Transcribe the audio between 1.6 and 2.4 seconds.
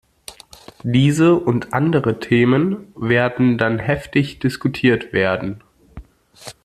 andere